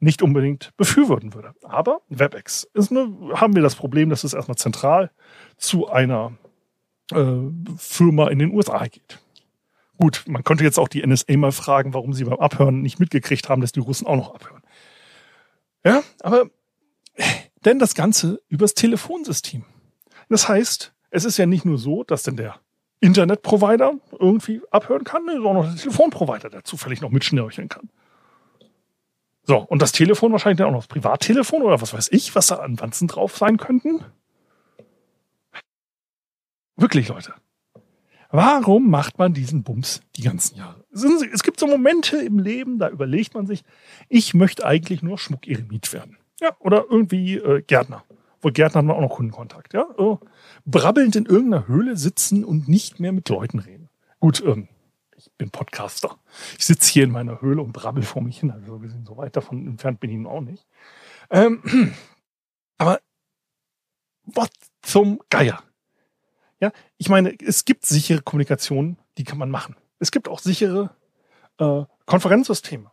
nicht 0.00 0.22
unbedingt 0.22 0.76
befürworten 0.76 1.34
würde. 1.34 1.54
Aber 1.62 2.02
WebEx 2.08 2.68
ist 2.74 2.90
eine, 2.90 3.08
haben 3.34 3.54
wir 3.54 3.62
das 3.62 3.74
Problem, 3.74 4.10
dass 4.10 4.24
es 4.24 4.34
erstmal 4.34 4.56
zentral 4.56 5.10
zu 5.56 5.88
einer 5.88 6.32
äh, 7.10 7.36
Firma 7.76 8.28
in 8.28 8.38
den 8.38 8.52
USA 8.52 8.86
geht. 8.86 9.20
Gut, 9.96 10.24
man 10.26 10.44
könnte 10.44 10.64
jetzt 10.64 10.78
auch 10.78 10.88
die 10.88 11.06
NSA 11.06 11.36
mal 11.36 11.52
fragen, 11.52 11.94
warum 11.94 12.12
sie 12.12 12.24
beim 12.24 12.38
Abhören 12.38 12.82
nicht 12.82 12.98
mitgekriegt 12.98 13.48
haben, 13.48 13.60
dass 13.60 13.72
die 13.72 13.80
Russen 13.80 14.06
auch 14.06 14.16
noch 14.16 14.34
abhören. 14.34 14.62
Ja, 15.84 16.02
aber 16.20 16.50
denn 17.64 17.78
das 17.78 17.94
Ganze 17.94 18.42
übers 18.48 18.74
Telefonsystem. 18.74 19.64
Das 20.28 20.48
heißt, 20.48 20.92
es 21.10 21.24
ist 21.24 21.36
ja 21.36 21.46
nicht 21.46 21.64
nur 21.64 21.78
so, 21.78 22.02
dass 22.02 22.24
denn 22.24 22.36
der 22.36 22.56
Internetprovider 23.04 23.94
irgendwie 24.18 24.62
abhören 24.70 25.04
kann, 25.04 25.26
sondern 25.26 25.46
auch 25.46 25.54
noch 25.54 25.66
der 25.66 25.76
Telefonprovider, 25.76 26.48
der 26.48 26.64
zufällig 26.64 27.02
noch 27.02 27.10
mitschnörcheln 27.10 27.68
kann. 27.68 27.90
So, 29.42 29.58
und 29.58 29.82
das 29.82 29.92
Telefon 29.92 30.32
wahrscheinlich 30.32 30.58
dann 30.58 30.68
auch 30.68 30.72
noch 30.72 30.80
das 30.80 30.88
Privattelefon 30.88 31.62
oder 31.62 31.82
was 31.82 31.92
weiß 31.92 32.08
ich, 32.12 32.34
was 32.34 32.46
da 32.46 32.56
an 32.56 32.80
Wanzen 32.80 33.08
drauf 33.08 33.36
sein 33.36 33.58
könnten. 33.58 34.02
Wirklich, 36.76 37.08
Leute. 37.08 37.34
Warum 38.30 38.90
macht 38.90 39.18
man 39.18 39.34
diesen 39.34 39.62
Bums 39.62 40.00
die 40.16 40.22
ganzen 40.22 40.56
Jahre? 40.56 40.82
Es 40.90 41.42
gibt 41.42 41.60
so 41.60 41.66
Momente 41.66 42.16
im 42.16 42.38
Leben, 42.38 42.78
da 42.78 42.88
überlegt 42.88 43.34
man 43.34 43.46
sich, 43.46 43.62
ich 44.08 44.32
möchte 44.32 44.64
eigentlich 44.64 45.02
nur 45.02 45.18
Schmuckeremit 45.18 45.92
werden. 45.92 46.16
Ja, 46.40 46.56
oder 46.58 46.86
irgendwie 46.90 47.36
äh, 47.36 47.62
Gärtner. 47.62 48.02
Wohl 48.44 48.52
Gärtner 48.52 48.80
hat 48.80 48.84
man 48.84 48.96
auch 48.96 49.00
noch 49.00 49.16
Kundenkontakt. 49.16 49.72
Ja, 49.72 49.86
so, 49.96 50.20
brabbelnd 50.66 51.16
in 51.16 51.26
irgendeiner 51.26 51.66
Höhle 51.66 51.96
sitzen 51.96 52.44
und 52.44 52.68
nicht 52.68 53.00
mehr 53.00 53.12
mit 53.12 53.28
Leuten 53.28 53.58
reden. 53.58 53.88
Gut, 54.20 54.42
ähm, 54.44 54.68
ich 55.16 55.32
bin 55.32 55.50
Podcaster. 55.50 56.18
Ich 56.58 56.66
sitze 56.66 56.92
hier 56.92 57.04
in 57.04 57.10
meiner 57.10 57.40
Höhle 57.40 57.62
und 57.62 57.72
brabbel 57.72 58.02
vor 58.02 58.22
mich 58.22 58.40
hin. 58.40 58.50
Also 58.50 58.82
wir 58.82 58.90
sind 58.90 59.06
so 59.06 59.16
weit 59.16 59.36
davon 59.36 59.66
entfernt 59.66 60.00
bin 60.00 60.10
ich 60.10 60.16
nun 60.16 60.26
auch 60.26 60.40
nicht. 60.40 60.66
Ähm, 61.30 61.62
aber 62.78 63.00
was 64.24 64.50
zum 64.82 65.20
Geier? 65.30 65.62
Ja, 66.60 66.72
ich 66.98 67.08
meine, 67.08 67.34
es 67.40 67.64
gibt 67.64 67.86
sichere 67.86 68.22
Kommunikation, 68.22 68.98
die 69.18 69.24
kann 69.24 69.38
man 69.38 69.50
machen. 69.50 69.76
Es 69.98 70.10
gibt 70.10 70.28
auch 70.28 70.38
sichere 70.38 70.94
äh, 71.58 71.84
Konferenzsysteme. 72.06 72.90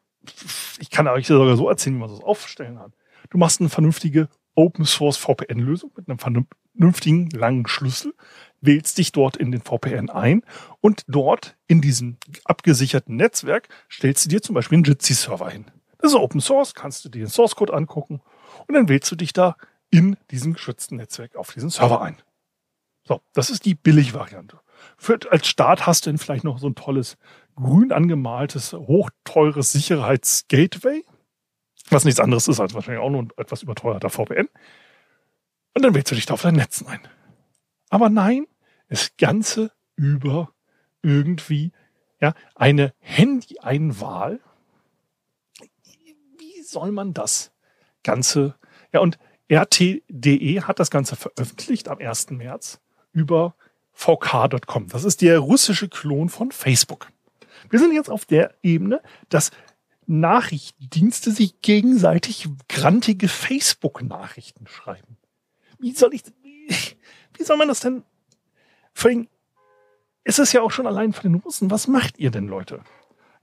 Ich 0.79 0.89
kann 0.89 1.07
euch 1.07 1.27
sogar 1.27 1.55
so 1.57 1.69
erzählen, 1.69 1.95
wie 1.95 1.99
man 1.99 2.09
das 2.09 2.21
aufstellen 2.21 2.77
kann. 2.77 2.93
Du 3.29 3.37
machst 3.37 3.59
eine 3.59 3.69
vernünftige 3.69 4.29
Open 4.55 4.85
Source 4.85 5.17
VPN-Lösung 5.17 5.91
mit 5.95 6.07
einem 6.09 6.19
vernünftigen 6.19 7.29
langen 7.29 7.67
Schlüssel, 7.67 8.13
wählst 8.59 8.97
dich 8.97 9.11
dort 9.11 9.37
in 9.37 9.51
den 9.51 9.61
VPN 9.61 10.09
ein 10.09 10.43
und 10.81 11.03
dort 11.07 11.57
in 11.67 11.81
diesem 11.81 12.17
abgesicherten 12.45 13.15
Netzwerk 13.15 13.69
stellst 13.89 14.25
du 14.25 14.29
dir 14.29 14.41
zum 14.41 14.55
Beispiel 14.55 14.77
einen 14.77 14.85
Jitsi-Server 14.85 15.49
hin. 15.49 15.65
Das 15.99 16.11
ist 16.11 16.17
Open 16.17 16.41
Source, 16.41 16.73
kannst 16.73 17.05
du 17.05 17.09
dir 17.09 17.25
den 17.25 17.29
Source 17.29 17.55
Code 17.55 17.73
angucken 17.73 18.21
und 18.67 18.75
dann 18.75 18.89
wählst 18.89 19.11
du 19.11 19.15
dich 19.15 19.33
da 19.33 19.55
in 19.89 20.17
diesem 20.31 20.53
geschützten 20.53 20.95
Netzwerk 20.95 21.35
auf 21.35 21.53
diesen 21.53 21.69
Server 21.69 22.01
ein. 22.01 22.17
So, 23.03 23.21
das 23.33 23.49
ist 23.49 23.65
die 23.65 23.75
Billig-Variante. 23.75 24.59
als 25.29 25.47
Start 25.47 25.85
hast 25.85 26.05
du 26.05 26.09
dann 26.09 26.17
vielleicht 26.17 26.43
noch 26.43 26.59
so 26.59 26.67
ein 26.67 26.75
tolles 26.75 27.17
grün 27.55 27.91
angemaltes, 27.91 28.73
hochteures 28.73 29.71
Sicherheitsgateway, 29.71 31.03
was 31.91 32.05
nichts 32.05 32.19
anderes 32.19 32.47
ist 32.47 32.59
als 32.59 32.73
wahrscheinlich 32.73 33.03
auch 33.03 33.09
nur 33.09 33.23
ein 33.23 33.31
etwas 33.37 33.63
überteuerter 33.63 34.09
VPN. 34.09 34.47
Und 35.73 35.83
dann 35.83 35.93
wählst 35.93 36.11
du 36.11 36.15
dich 36.15 36.25
da 36.25 36.33
auf 36.33 36.41
dein 36.41 36.55
Netz 36.55 36.83
ein. 36.83 36.99
Aber 37.89 38.09
nein, 38.09 38.45
das 38.89 39.15
Ganze 39.17 39.71
über 39.95 40.53
irgendwie 41.01 41.71
ja, 42.19 42.33
eine 42.55 42.93
Handy-Einwahl. 42.99 44.39
Wie 46.37 46.61
soll 46.63 46.91
man 46.91 47.13
das 47.13 47.51
Ganze? 48.03 48.55
Ja, 48.93 48.99
und 48.99 49.17
RT.de 49.51 50.61
hat 50.61 50.79
das 50.79 50.91
Ganze 50.91 51.15
veröffentlicht 51.15 51.89
am 51.89 51.99
1. 51.99 52.31
März 52.31 52.79
über 53.11 53.55
vk.com. 53.93 54.87
Das 54.87 55.03
ist 55.03 55.21
der 55.21 55.39
russische 55.39 55.89
Klon 55.89 56.29
von 56.29 56.51
Facebook. 56.51 57.09
Wir 57.69 57.79
sind 57.79 57.93
jetzt 57.93 58.09
auf 58.09 58.25
der 58.25 58.55
Ebene, 58.63 59.01
dass 59.29 59.51
Nachrichtendienste 60.19 61.31
sich 61.31 61.61
gegenseitig 61.61 62.47
grantige 62.67 63.27
Facebook-Nachrichten 63.27 64.67
schreiben. 64.67 65.17
Wie 65.79 65.93
soll 65.93 66.13
ich, 66.13 66.23
wie 66.43 67.43
soll 67.43 67.57
man 67.57 67.67
das 67.67 67.79
denn? 67.79 68.03
Vor 68.93 69.09
allem 69.09 69.27
ist 70.23 70.39
es 70.39 70.53
ja 70.53 70.61
auch 70.61 70.71
schon 70.71 70.87
allein 70.87 71.13
von 71.13 71.31
den 71.31 71.41
Russen. 71.41 71.71
Was 71.71 71.87
macht 71.87 72.19
ihr 72.19 72.29
denn, 72.29 72.47
Leute? 72.47 72.81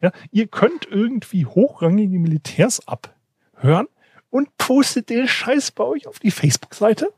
Ja, 0.01 0.13
ihr 0.31 0.47
könnt 0.47 0.87
irgendwie 0.87 1.47
hochrangige 1.47 2.19
Militärs 2.19 2.87
abhören 2.87 3.89
und 4.31 4.57
postet 4.59 5.11
den 5.11 5.27
Scheiß 5.27 5.73
bei 5.73 5.85
euch 5.85 6.07
auf 6.07 6.19
die 6.21 6.31
Facebook-Seite. 6.31 7.13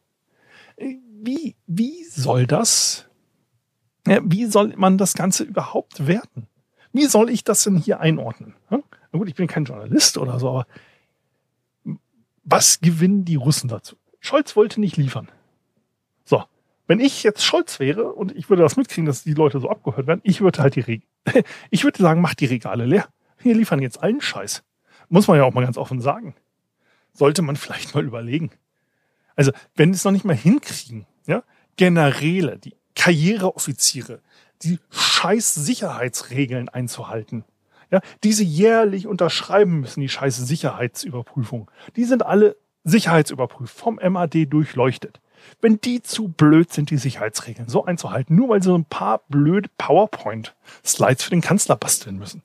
Wie, 0.78 1.56
wie 1.66 2.04
soll 2.04 2.46
das, 2.46 3.06
wie 4.04 4.46
soll 4.46 4.74
man 4.76 4.96
das 4.96 5.14
Ganze 5.14 5.44
überhaupt 5.44 6.06
werten? 6.06 6.46
Wie 6.92 7.04
soll 7.04 7.28
ich 7.28 7.44
das 7.44 7.64
denn 7.64 7.76
hier 7.76 8.00
einordnen? 8.00 8.54
Ja? 8.70 8.80
Na 9.12 9.18
gut, 9.18 9.28
ich 9.28 9.34
bin 9.34 9.46
kein 9.46 9.64
Journalist 9.64 10.18
oder 10.18 10.38
so, 10.38 10.48
aber 10.48 10.66
was 12.44 12.80
gewinnen 12.80 13.24
die 13.24 13.36
Russen 13.36 13.68
dazu? 13.68 13.96
Scholz 14.20 14.56
wollte 14.56 14.80
nicht 14.80 14.96
liefern. 14.96 15.28
So, 16.24 16.44
wenn 16.86 17.00
ich 17.00 17.22
jetzt 17.22 17.44
Scholz 17.44 17.80
wäre 17.80 18.12
und 18.12 18.36
ich 18.36 18.50
würde 18.50 18.62
das 18.62 18.76
mitkriegen, 18.76 19.06
dass 19.06 19.24
die 19.24 19.34
Leute 19.34 19.60
so 19.60 19.68
abgehört 19.68 20.06
werden, 20.06 20.20
ich 20.24 20.40
würde 20.40 20.62
halt 20.62 20.76
die 20.76 20.80
Reg 20.80 21.02
ich 21.70 21.84
würde 21.84 22.02
sagen, 22.02 22.20
macht 22.20 22.40
die 22.40 22.46
Regale 22.46 22.86
leer. 22.86 23.08
Wir 23.38 23.54
liefern 23.54 23.80
jetzt 23.80 24.02
allen 24.02 24.20
Scheiß. 24.20 24.62
Muss 25.08 25.28
man 25.28 25.38
ja 25.38 25.44
auch 25.44 25.54
mal 25.54 25.64
ganz 25.64 25.76
offen 25.76 26.00
sagen. 26.00 26.34
Sollte 27.12 27.42
man 27.42 27.56
vielleicht 27.56 27.94
mal 27.94 28.04
überlegen. 28.04 28.50
Also, 29.36 29.52
wenn 29.74 29.90
es 29.90 30.04
noch 30.04 30.12
nicht 30.12 30.24
mal 30.24 30.36
hinkriegen, 30.36 31.06
ja, 31.26 31.42
Generäle, 31.76 32.58
die 32.58 32.74
Karriereoffiziere, 32.94 34.20
die 34.62 34.78
scheiß 34.90 35.54
Sicherheitsregeln 35.54 36.68
einzuhalten, 36.68 37.44
ja, 37.90 38.00
diese 38.22 38.44
jährlich 38.44 39.06
unterschreiben 39.06 39.80
müssen, 39.80 40.00
die 40.00 40.08
scheiß 40.08 40.36
Sicherheitsüberprüfung. 40.36 41.70
Die 41.96 42.04
sind 42.04 42.24
alle 42.24 42.56
sicherheitsüberprüft, 42.84 43.76
vom 43.76 44.00
MAD 44.02 44.46
durchleuchtet. 44.46 45.20
Wenn 45.60 45.80
die 45.80 46.02
zu 46.02 46.28
blöd 46.28 46.72
sind, 46.72 46.90
die 46.90 46.98
Sicherheitsregeln 46.98 47.68
so 47.68 47.84
einzuhalten, 47.84 48.36
nur 48.36 48.50
weil 48.50 48.62
sie 48.62 48.68
so 48.68 48.76
ein 48.76 48.84
paar 48.84 49.22
blöde 49.28 49.70
PowerPoint-Slides 49.78 51.24
für 51.24 51.30
den 51.30 51.40
Kanzler 51.40 51.76
basteln 51.76 52.18
müssen. 52.18 52.42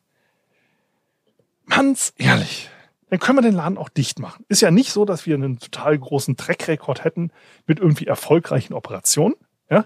Ganz 1.69 2.13
ehrlich, 2.17 2.69
dann 3.09 3.19
können 3.19 3.37
wir 3.37 3.41
den 3.41 3.55
Laden 3.55 3.77
auch 3.77 3.89
dicht 3.89 4.19
machen. 4.19 4.45
Ist 4.49 4.61
ja 4.61 4.71
nicht 4.71 4.91
so, 4.91 5.05
dass 5.05 5.25
wir 5.25 5.35
einen 5.35 5.59
total 5.59 5.97
großen 5.97 6.37
Trackrekord 6.37 7.03
hätten 7.03 7.31
mit 7.67 7.79
irgendwie 7.79 8.07
erfolgreichen 8.07 8.73
Operationen. 8.73 9.35
Ja? 9.69 9.85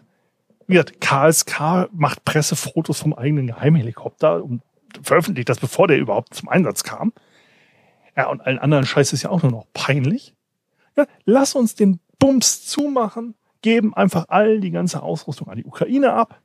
Wie 0.68 0.74
gesagt, 0.74 1.02
KSK 1.02 1.90
macht 1.92 2.26
Pressefotos 2.26 3.00
vom 3.00 3.14
eigenen 3.14 3.48
Geheimhelikopter 3.48 4.44
und 4.44 4.62
veröffentlicht 5.02 5.50
das, 5.50 5.60
bevor 5.60 5.88
der 5.88 5.98
überhaupt 5.98 6.34
zum 6.34 6.50
Einsatz 6.50 6.84
kam. 6.84 7.14
Ja, 8.16 8.28
und 8.28 8.42
allen 8.42 8.60
anderen 8.60 8.86
Scheiß 8.86 9.14
ist 9.14 9.24
ja 9.24 9.30
auch 9.30 9.42
nur 9.44 9.52
noch 9.52 9.66
peinlich. 9.74 10.36
Ja, 10.98 11.06
lass 11.26 11.56
uns 11.56 11.76
den 11.76 12.00
Bums 12.18 12.66
zumachen, 12.66 13.36
geben 13.62 13.94
einfach 13.94 14.26
all 14.28 14.60
die 14.60 14.72
ganze 14.72 15.02
Ausrüstung 15.02 15.48
an 15.48 15.58
die 15.58 15.66
Ukraine 15.66 16.14
ab. 16.14 16.42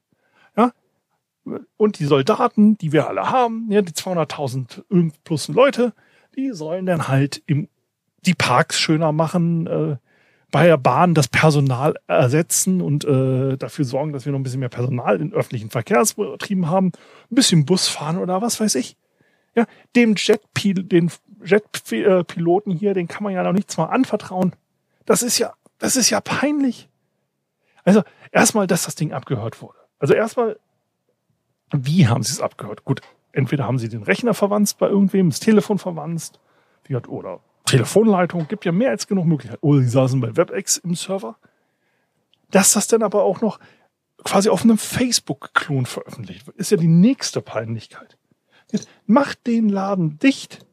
Ja, 0.57 0.73
und 1.77 1.99
die 1.99 2.05
Soldaten, 2.05 2.79
die 2.79 2.93
wir 2.93 3.09
alle 3.09 3.31
haben, 3.31 3.71
ja, 3.71 3.83
die 3.83 3.93
200.000 3.93 5.13
plus 5.25 5.49
Leute, 5.49 5.93
die 6.37 6.53
sollen 6.53 6.87
dann 6.87 7.09
halt 7.09 7.43
im, 7.47 7.69
die 8.25 8.35
Parks 8.35 8.79
schöner 8.79 9.13
machen, 9.13 9.67
äh, 9.67 9.97
bei 10.55 10.69
der 10.69 10.79
Bahn 10.79 11.15
das 11.15 11.27
Personal 11.27 11.97
ersetzen 12.07 12.81
und 12.81 13.05
äh, 13.05 13.57
dafür 13.57 13.85
sorgen, 13.85 14.13
dass 14.13 14.25
wir 14.25 14.31
noch 14.31 14.39
ein 14.39 14.45
bisschen 14.45 14.61
mehr 14.61 14.69
Personal 14.69 15.21
in 15.21 15.33
öffentlichen 15.33 15.69
Verkehrsbetrieben 15.69 16.71
haben, 16.71 16.93
ein 17.29 17.35
bisschen 17.35 17.65
Bus 17.65 17.89
fahren 17.89 18.19
oder 18.19 18.41
was 18.41 18.61
weiß 18.61 18.77
ich. 18.77 18.97
Ja, 19.57 19.67
dem 19.97 20.15
Jetpil 20.17 20.85
den 20.85 21.11
Jetpiloten 21.43 22.71
hier, 22.71 22.95
den 22.95 23.09
kann 23.09 23.25
man 23.25 23.33
ja 23.33 23.43
noch 23.43 23.53
nichts 23.53 23.77
mal 23.77 23.87
anvertrauen. 23.87 24.53
Das 25.07 25.25
ist 25.25 25.39
ja, 25.39 25.55
das 25.79 25.97
ist 25.97 26.11
ja 26.11 26.21
peinlich. 26.21 26.89
Also 27.83 28.05
erstmal, 28.31 28.69
dass 28.69 28.85
das 28.85 28.95
Ding 28.95 29.13
abgehört 29.13 29.61
wurde. 29.61 29.79
Also 29.99 30.15
erstmal, 30.15 30.57
wie 31.73 32.07
haben 32.07 32.23
sie 32.23 32.33
es 32.33 32.41
abgehört? 32.41 32.85
Gut, 32.85 33.01
entweder 33.33 33.65
haben 33.65 33.81
sie 33.81 33.89
den 33.89 34.05
Rechner 34.05 34.35
verwandt 34.35 34.77
bei 34.79 34.87
irgendwem, 34.87 35.31
das 35.31 35.41
Telefon 35.41 35.81
verwandt, 35.81 36.39
oder 37.09 37.41
Telefonleitung, 37.67 38.47
gibt 38.49 38.65
ja 38.65 38.73
mehr 38.73 38.91
als 38.91 39.07
genug 39.07 39.27
Möglichkeiten. 39.27 39.65
Oder 39.67 39.81
sie 39.81 39.89
saßen 39.89 40.21
bei 40.21 40.37
WebEx 40.37 40.79
im 40.79 40.95
Server. 40.95 41.37
Dass 42.51 42.73
das 42.73 42.87
dann 42.87 43.03
aber 43.03 43.25
auch 43.25 43.41
noch 43.41 43.59
quasi 44.23 44.49
auf 44.49 44.63
einem 44.63 44.79
Facebook-Klon 44.79 45.87
veröffentlicht 45.87 46.47
wird, 46.47 46.57
ist 46.57 46.71
ja 46.71 46.77
die 46.77 46.89
nächste 46.89 47.41
Peinlichkeit. 47.41 48.17
Jetzt 48.71 48.89
macht 49.07 49.47
den 49.47 49.69
Laden 49.69 50.19
dicht, 50.19 50.67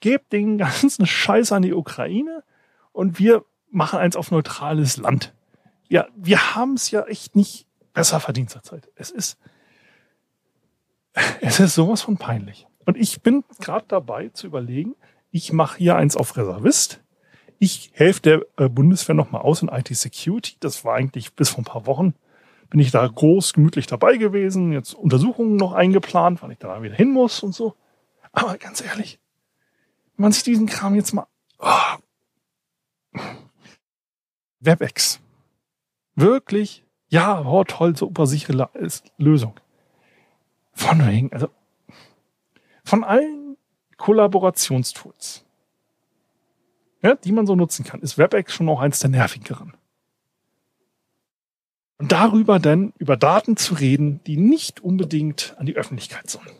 gebt 0.00 0.32
den 0.32 0.58
ganzen 0.58 1.06
Scheiß 1.06 1.52
an 1.52 1.62
die 1.62 1.72
Ukraine 1.72 2.44
und 2.92 3.18
wir 3.18 3.44
machen 3.70 3.98
eins 3.98 4.16
auf 4.16 4.30
neutrales 4.30 4.96
Land. 4.96 5.34
Ja, 5.88 6.06
wir 6.16 6.54
haben 6.54 6.74
es 6.74 6.90
ja 6.90 7.02
echt 7.04 7.36
nicht 7.36 7.66
besser 7.92 8.20
verdient 8.20 8.50
zur 8.50 8.62
Zeit. 8.62 8.90
Es 8.94 9.10
ist, 9.10 9.38
es 11.40 11.60
ist 11.60 11.74
sowas 11.74 12.02
von 12.02 12.16
peinlich. 12.16 12.66
Und 12.84 12.96
ich 12.96 13.22
bin 13.22 13.44
gerade 13.60 13.84
dabei 13.88 14.28
zu 14.30 14.46
überlegen, 14.46 14.94
ich 15.30 15.52
mache 15.52 15.78
hier 15.78 15.96
eins 15.96 16.16
auf 16.16 16.36
Reservist. 16.36 17.02
Ich 17.58 17.90
helfe 17.94 18.22
der 18.22 18.46
äh, 18.56 18.68
Bundeswehr 18.68 19.14
nochmal 19.14 19.42
aus 19.42 19.62
in 19.62 19.68
IT-Security. 19.68 20.56
Das 20.60 20.84
war 20.84 20.94
eigentlich 20.94 21.34
bis 21.34 21.50
vor 21.50 21.60
ein 21.60 21.64
paar 21.64 21.86
Wochen 21.86 22.14
bin 22.70 22.80
ich 22.80 22.90
da 22.90 23.06
groß 23.06 23.54
gemütlich 23.54 23.86
dabei 23.86 24.16
gewesen, 24.16 24.72
jetzt 24.72 24.94
Untersuchungen 24.94 25.56
noch 25.56 25.72
eingeplant, 25.72 26.42
wann 26.42 26.50
ich 26.50 26.58
da 26.58 26.82
wieder 26.82 26.94
hin 26.94 27.12
muss 27.12 27.42
und 27.42 27.54
so. 27.54 27.74
Aber 28.32 28.58
ganz 28.58 28.82
ehrlich, 28.82 29.18
wenn 30.16 30.24
man 30.24 30.32
sich 30.32 30.42
diesen 30.42 30.66
Kram 30.66 30.94
jetzt 30.94 31.12
mal... 31.12 31.26
Oh. 31.58 33.20
WebEx. 34.60 35.20
Wirklich, 36.14 36.84
ja, 37.08 37.44
oh, 37.44 37.64
toll, 37.64 37.96
super 37.96 38.26
sichere 38.26 38.68
Lösung. 39.16 39.58
Von 40.72 41.06
wegen, 41.06 41.32
also 41.32 41.48
von 42.84 43.04
allen 43.04 43.37
Kollaborationstools, 43.98 45.44
ja, 47.02 47.14
die 47.14 47.32
man 47.32 47.46
so 47.46 47.54
nutzen 47.54 47.84
kann, 47.84 48.00
ist 48.00 48.16
WebEx 48.16 48.54
schon 48.54 48.68
auch 48.68 48.80
eins 48.80 49.00
der 49.00 49.10
nervigeren. 49.10 49.74
Und 51.98 52.12
darüber 52.12 52.60
dann 52.60 52.92
über 52.98 53.16
Daten 53.16 53.56
zu 53.56 53.74
reden, 53.74 54.20
die 54.24 54.36
nicht 54.36 54.80
unbedingt 54.80 55.54
an 55.58 55.66
die 55.66 55.76
Öffentlichkeit 55.76 56.30
sollen. 56.30 56.50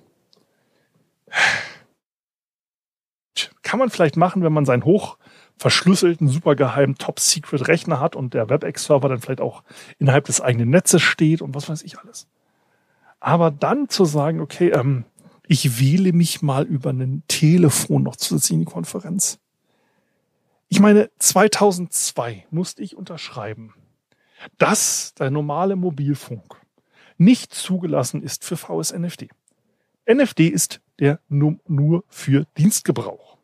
Kann 3.62 3.78
man 3.78 3.90
vielleicht 3.90 4.16
machen, 4.16 4.42
wenn 4.42 4.52
man 4.52 4.64
seinen 4.64 4.84
hoch 4.84 5.16
verschlüsselten, 5.58 6.28
supergeheimen 6.28 6.96
Top-Secret-Rechner 6.96 8.00
hat 8.00 8.16
und 8.16 8.34
der 8.34 8.48
WebEx-Server 8.48 9.08
dann 9.08 9.20
vielleicht 9.20 9.40
auch 9.40 9.62
innerhalb 9.98 10.24
des 10.24 10.40
eigenen 10.40 10.70
Netzes 10.70 11.02
steht 11.02 11.42
und 11.42 11.54
was 11.54 11.68
weiß 11.68 11.82
ich 11.82 11.98
alles. 11.98 12.28
Aber 13.20 13.50
dann 13.50 13.88
zu 13.88 14.04
sagen, 14.04 14.40
okay, 14.40 14.70
ähm, 14.70 15.04
ich 15.48 15.80
wähle 15.80 16.12
mich 16.12 16.42
mal 16.42 16.64
über 16.64 16.90
ein 16.90 17.22
Telefon 17.26 18.02
noch 18.02 18.16
zusätzlich 18.16 18.54
in 18.54 18.60
die 18.60 18.72
Konferenz. 18.72 19.38
Ich 20.68 20.78
meine, 20.78 21.10
2002 21.18 22.46
musste 22.50 22.82
ich 22.82 22.96
unterschreiben, 22.96 23.74
dass 24.58 25.14
der 25.14 25.30
normale 25.30 25.74
Mobilfunk 25.74 26.60
nicht 27.16 27.54
zugelassen 27.54 28.22
ist 28.22 28.44
für 28.44 28.58
VSNFD. 28.58 29.30
NFD 30.06 30.48
ist 30.48 30.80
der 30.98 31.20
nur 31.28 32.04
für 32.08 32.46
Dienstgebrauch. 32.58 33.38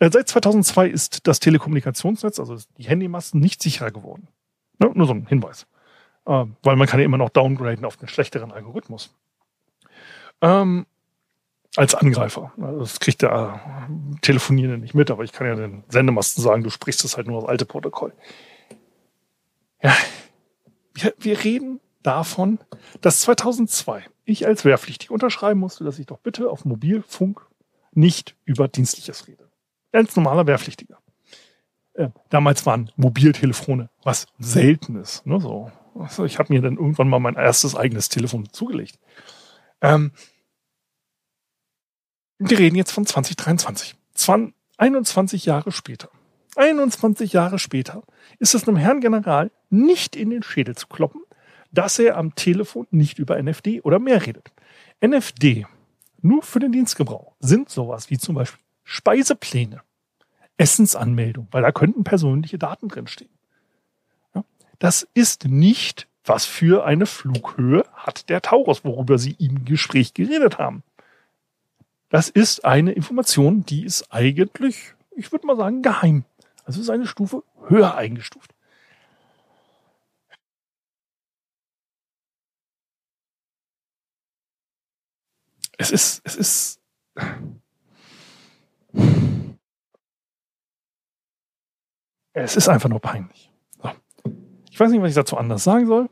Äh, 0.00 0.10
seit 0.12 0.28
2002 0.28 0.88
ist 0.88 1.26
das 1.26 1.40
Telekommunikationsnetz, 1.40 2.40
also 2.40 2.56
die 2.76 2.84
Handymasten, 2.84 3.40
nicht 3.40 3.62
sicherer 3.62 3.90
geworden. 3.90 4.28
Ja, 4.82 4.90
nur 4.92 5.06
so 5.06 5.12
ein 5.12 5.26
Hinweis. 5.26 5.66
Äh, 6.26 6.44
weil 6.62 6.76
man 6.76 6.88
kann 6.88 7.00
ja 7.00 7.06
immer 7.06 7.18
noch 7.18 7.30
downgraden 7.30 7.84
auf 7.84 7.96
den 7.96 8.08
schlechteren 8.08 8.50
Algorithmus. 8.50 9.14
Ähm, 10.40 10.86
als 11.76 11.94
Angreifer. 11.94 12.52
Das 12.56 12.98
kriegt 12.98 13.22
der 13.22 13.88
Telefonierende 14.22 14.78
nicht 14.78 14.94
mit, 14.94 15.10
aber 15.10 15.22
ich 15.24 15.32
kann 15.32 15.46
ja 15.46 15.54
den 15.54 15.84
Sendemasten 15.88 16.42
sagen, 16.42 16.64
du 16.64 16.70
sprichst 16.70 17.04
das 17.04 17.16
halt 17.16 17.26
nur 17.26 17.40
das 17.40 17.48
alte 17.48 17.66
Protokoll. 17.66 18.12
Ja, 19.82 19.94
wir, 20.94 21.14
wir 21.18 21.44
reden 21.44 21.80
davon, 22.02 22.58
dass 23.00 23.20
2002 23.20 24.04
ich 24.24 24.46
als 24.46 24.64
Wehrpflichtig 24.64 25.10
unterschreiben 25.10 25.60
musste, 25.60 25.84
dass 25.84 25.98
ich 25.98 26.06
doch 26.06 26.18
bitte 26.18 26.50
auf 26.50 26.64
Mobilfunk 26.64 27.46
nicht 27.92 28.34
über 28.44 28.68
Dienstliches 28.68 29.26
rede. 29.28 29.48
Als 29.92 30.16
normaler 30.16 30.46
Wehrpflichtiger. 30.46 30.98
Äh, 31.94 32.10
damals 32.28 32.66
waren 32.66 32.90
Mobiltelefone 32.96 33.90
was 34.02 34.26
Seltenes. 34.38 35.24
Ne, 35.24 35.40
so. 35.40 35.70
Also 35.94 36.24
ich 36.24 36.38
habe 36.38 36.52
mir 36.52 36.60
dann 36.60 36.76
irgendwann 36.76 37.08
mal 37.08 37.18
mein 37.18 37.34
erstes 37.34 37.74
eigenes 37.74 38.08
Telefon 38.08 38.48
zugelegt. 38.52 38.98
Ähm, 39.80 40.12
wir 42.38 42.58
reden 42.58 42.76
jetzt 42.76 42.92
von 42.92 43.06
2023. 43.06 43.96
20, 44.14 44.54
21 44.76 45.44
Jahre 45.44 45.72
später. 45.72 46.10
21 46.56 47.32
Jahre 47.32 47.58
später 47.58 48.02
ist 48.38 48.54
es 48.54 48.66
einem 48.66 48.76
Herrn 48.76 49.00
General 49.00 49.50
nicht 49.70 50.16
in 50.16 50.30
den 50.30 50.42
Schädel 50.42 50.76
zu 50.76 50.86
kloppen, 50.86 51.22
dass 51.70 51.98
er 51.98 52.16
am 52.16 52.34
Telefon 52.34 52.86
nicht 52.90 53.18
über 53.18 53.40
NFD 53.40 53.82
oder 53.82 53.98
mehr 53.98 54.24
redet. 54.24 54.50
NFD, 55.04 55.66
nur 56.20 56.42
für 56.42 56.58
den 56.58 56.72
Dienstgebrauch, 56.72 57.34
sind 57.38 57.68
sowas 57.70 58.10
wie 58.10 58.18
zum 58.18 58.34
Beispiel 58.34 58.60
Speisepläne, 58.82 59.82
Essensanmeldung, 60.56 61.46
weil 61.50 61.62
da 61.62 61.70
könnten 61.70 62.04
persönliche 62.04 62.58
Daten 62.58 62.88
drinstehen. 62.88 63.30
Das 64.78 65.06
ist 65.14 65.44
nicht, 65.44 66.08
was 66.28 66.46
für 66.46 66.84
eine 66.84 67.06
Flughöhe 67.06 67.84
hat 67.94 68.28
der 68.28 68.42
Taurus, 68.42 68.84
worüber 68.84 69.18
Sie 69.18 69.32
im 69.38 69.64
Gespräch 69.64 70.14
geredet 70.14 70.58
haben. 70.58 70.82
Das 72.10 72.28
ist 72.28 72.64
eine 72.64 72.92
Information, 72.92 73.64
die 73.64 73.84
ist 73.84 74.12
eigentlich, 74.12 74.94
ich 75.16 75.30
würde 75.32 75.46
mal 75.46 75.56
sagen, 75.56 75.82
geheim. 75.82 76.24
Also 76.64 76.80
ist 76.80 76.90
eine 76.90 77.06
Stufe 77.06 77.42
höher 77.68 77.94
eingestuft. 77.96 78.54
Es 85.80 85.90
ist, 85.92 86.20
es 86.24 86.34
ist, 86.34 86.80
es 92.32 92.56
ist 92.56 92.68
einfach 92.68 92.88
nur 92.88 93.00
peinlich. 93.00 93.52
So. 93.80 93.90
Ich 94.70 94.80
weiß 94.80 94.90
nicht, 94.90 95.00
was 95.00 95.10
ich 95.10 95.14
dazu 95.14 95.36
anders 95.36 95.62
sagen 95.62 95.86
soll. 95.86 96.08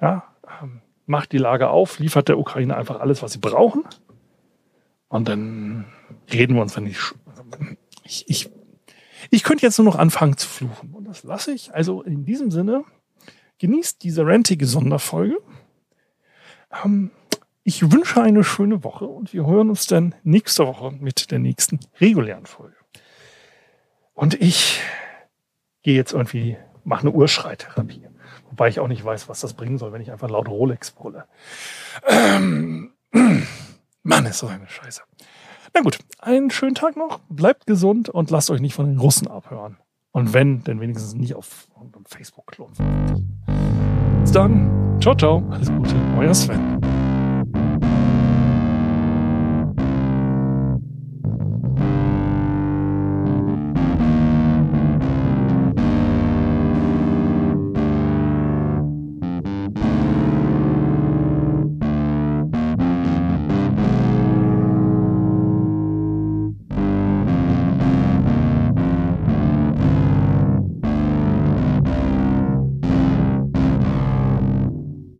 Ja, 0.00 0.34
ähm, 0.62 0.82
macht 1.06 1.32
die 1.32 1.38
Lage 1.38 1.68
auf, 1.68 1.98
liefert 1.98 2.28
der 2.28 2.38
Ukraine 2.38 2.76
einfach 2.76 3.00
alles, 3.00 3.22
was 3.22 3.32
sie 3.32 3.38
brauchen. 3.38 3.84
Und 5.08 5.28
dann 5.28 5.86
reden 6.32 6.54
wir 6.54 6.62
uns, 6.62 6.76
wenn 6.76 6.86
ich, 6.86 6.98
ich, 8.04 8.28
ich, 8.28 8.50
ich 9.30 9.42
könnte 9.44 9.64
jetzt 9.64 9.78
nur 9.78 9.86
noch 9.86 9.96
anfangen 9.96 10.36
zu 10.36 10.48
fluchen. 10.48 10.92
Und 10.92 11.04
das 11.04 11.22
lasse 11.22 11.52
ich. 11.52 11.72
Also 11.74 12.02
in 12.02 12.24
diesem 12.24 12.50
Sinne, 12.50 12.84
genießt 13.58 14.02
diese 14.02 14.26
rentige 14.26 14.66
Sonderfolge. 14.66 15.38
Ähm, 16.84 17.10
ich 17.62 17.90
wünsche 17.90 18.22
eine 18.22 18.44
schöne 18.44 18.84
Woche 18.84 19.06
und 19.06 19.32
wir 19.32 19.46
hören 19.46 19.70
uns 19.70 19.86
dann 19.86 20.14
nächste 20.22 20.66
Woche 20.66 20.92
mit 20.92 21.30
der 21.30 21.38
nächsten 21.38 21.80
regulären 22.00 22.46
Folge. 22.46 22.76
Und 24.14 24.40
ich 24.40 24.80
gehe 25.82 25.96
jetzt 25.96 26.12
irgendwie, 26.12 26.56
mache 26.84 27.02
eine 27.02 27.10
Urschreitherapie. 27.10 28.06
Wobei 28.56 28.68
ich 28.68 28.80
auch 28.80 28.88
nicht 28.88 29.04
weiß, 29.04 29.28
was 29.28 29.40
das 29.40 29.52
bringen 29.52 29.76
soll, 29.76 29.92
wenn 29.92 30.00
ich 30.00 30.10
einfach 30.10 30.30
laut 30.30 30.48
Rolex 30.48 30.90
brülle. 30.90 31.26
Ähm, 32.08 32.90
Mann, 34.02 34.24
ist 34.24 34.38
so 34.38 34.46
eine 34.46 34.66
Scheiße. 34.66 35.02
Na 35.74 35.82
gut, 35.82 35.98
einen 36.20 36.50
schönen 36.50 36.74
Tag 36.74 36.96
noch, 36.96 37.20
bleibt 37.28 37.66
gesund 37.66 38.08
und 38.08 38.30
lasst 38.30 38.50
euch 38.50 38.62
nicht 38.62 38.72
von 38.72 38.86
den 38.86 38.98
Russen 38.98 39.28
abhören. 39.28 39.76
Und 40.12 40.32
wenn, 40.32 40.64
dann 40.64 40.80
wenigstens 40.80 41.14
nicht 41.14 41.34
auf 41.34 41.68
Facebook-Klon. 42.06 42.72
Bis 44.22 44.32
dann. 44.32 44.98
Ciao, 45.02 45.14
ciao. 45.14 45.44
Alles 45.50 45.68
Gute. 45.68 45.94
Euer 46.16 46.32
Sven. 46.32 46.75